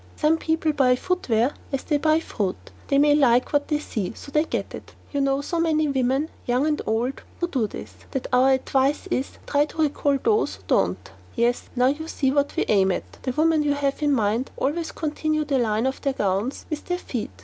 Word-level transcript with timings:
Some 0.15 0.39
people 0.39 0.73
buy 0.73 0.95
footwear 0.95 1.53
as 1.71 1.83
they 1.83 1.99
buy 1.99 2.19
fruit; 2.21 2.71
they 2.87 2.97
like 2.97 3.53
what 3.53 3.67
they 3.67 3.77
see, 3.77 4.13
so 4.15 4.31
they 4.31 4.45
get 4.45 4.73
it! 4.73 4.95
You 5.11 5.21
know 5.21 5.41
so 5.41 5.59
many 5.59 5.87
women, 5.89 6.29
young 6.47 6.65
and 6.65 6.81
old, 6.87 7.21
who 7.39 7.47
do 7.47 7.67
this, 7.67 7.93
that 8.09 8.25
our 8.33 8.49
advice 8.51 9.05
is, 9.11 9.37
try 9.45 9.65
to 9.65 9.83
recall 9.83 10.17
those 10.23 10.55
who 10.55 10.63
do 10.67 10.75
not. 10.87 11.11
Yes, 11.35 11.69
now 11.75 11.85
you 11.85 12.07
see 12.07 12.31
what 12.31 12.55
we 12.55 12.65
aim 12.67 12.91
at; 12.91 13.19
the 13.21 13.31
women 13.33 13.61
you 13.61 13.75
have 13.75 14.01
in 14.01 14.11
mind 14.13 14.49
always 14.57 14.91
continue 14.91 15.45
the 15.45 15.59
line 15.59 15.85
of 15.85 16.01
their 16.01 16.13
gowns 16.13 16.65
with 16.71 16.85
their 16.85 16.97
feet. 16.97 17.29